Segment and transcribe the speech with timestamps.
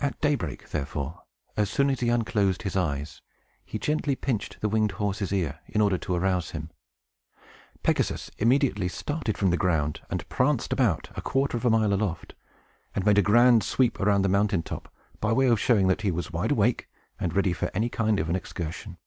[0.00, 1.22] At daybreak, therefore,
[1.56, 3.22] as soon as he unclosed his eyes,
[3.64, 6.70] he gently pinched the winged horse's ear, in order to arouse him.
[7.84, 12.34] Pegasus immediately started from the ground, and pranced about a quarter of a mile aloft,
[12.92, 16.10] and made a grand sweep around the mountain top, by way of showing that he
[16.10, 16.88] was wide awake,
[17.20, 18.98] and ready for any kind of an excursion.